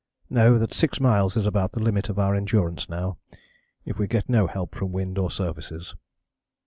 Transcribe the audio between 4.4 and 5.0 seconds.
help from